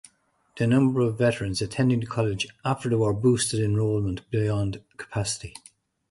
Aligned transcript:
The 0.57 0.65
number 0.65 1.01
of 1.01 1.19
veterans 1.19 1.61
attending 1.61 1.99
the 1.99 2.07
college 2.07 2.47
after 2.65 2.89
the 2.89 2.97
war 2.97 3.13
boosted 3.13 3.59
enrollment 3.59 4.27
beyond 4.31 4.81
capacity. 4.97 5.53